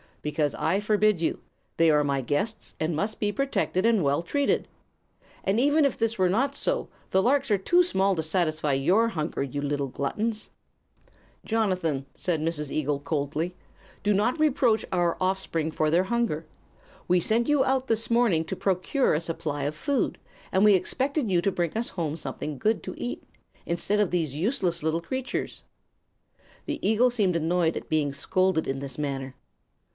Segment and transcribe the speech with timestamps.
[0.23, 1.41] "Because I forbid you.
[1.77, 4.67] They are my guests, and must be protected and well treated.
[5.43, 9.09] And even if this were not so, the larks are too small to satisfy your
[9.09, 10.49] hunger, you little gluttons."
[11.43, 12.71] "Jonathan," said Mrs.
[12.71, 13.55] Eagle, coldly,
[14.03, 16.45] "do not reproach our offspring for their hunger.
[17.07, 20.19] We sent you out this morning to procure a supply of food,
[20.51, 23.23] and we expected you to bring us home something good to eat,
[23.65, 25.63] instead of these useless little creatures."
[26.65, 29.35] The eagle seemed annoyed at being scolded in this manner.